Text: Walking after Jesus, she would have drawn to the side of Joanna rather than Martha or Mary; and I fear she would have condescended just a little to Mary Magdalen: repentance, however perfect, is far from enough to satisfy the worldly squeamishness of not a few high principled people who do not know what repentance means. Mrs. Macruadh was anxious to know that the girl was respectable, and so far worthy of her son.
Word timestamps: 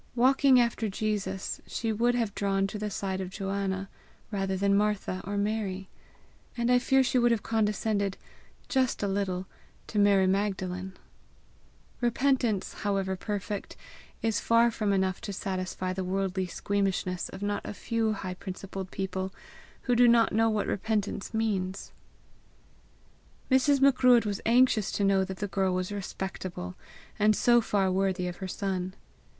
Walking 0.15 0.59
after 0.59 0.89
Jesus, 0.89 1.61
she 1.67 1.93
would 1.93 2.15
have 2.15 2.33
drawn 2.33 2.65
to 2.65 2.79
the 2.79 2.89
side 2.89 3.21
of 3.21 3.29
Joanna 3.29 3.87
rather 4.31 4.57
than 4.57 4.75
Martha 4.75 5.21
or 5.25 5.37
Mary; 5.37 5.89
and 6.57 6.71
I 6.71 6.79
fear 6.79 7.03
she 7.03 7.19
would 7.19 7.29
have 7.29 7.43
condescended 7.43 8.17
just 8.67 9.03
a 9.03 9.07
little 9.07 9.45
to 9.85 9.99
Mary 9.99 10.25
Magdalen: 10.25 10.97
repentance, 11.99 12.73
however 12.81 13.15
perfect, 13.15 13.77
is 14.23 14.39
far 14.39 14.71
from 14.71 14.91
enough 14.91 15.21
to 15.21 15.31
satisfy 15.31 15.93
the 15.93 16.03
worldly 16.03 16.47
squeamishness 16.47 17.29
of 17.29 17.43
not 17.43 17.61
a 17.63 17.71
few 17.71 18.13
high 18.13 18.33
principled 18.33 18.89
people 18.89 19.31
who 19.83 19.95
do 19.95 20.07
not 20.07 20.33
know 20.33 20.49
what 20.49 20.65
repentance 20.65 21.31
means. 21.31 21.91
Mrs. 23.51 23.79
Macruadh 23.81 24.25
was 24.25 24.41
anxious 24.47 24.91
to 24.93 25.03
know 25.03 25.23
that 25.23 25.37
the 25.37 25.47
girl 25.47 25.75
was 25.75 25.91
respectable, 25.91 26.75
and 27.19 27.35
so 27.35 27.61
far 27.61 27.91
worthy 27.91 28.27
of 28.27 28.37
her 28.37 28.47
son. 28.47 28.95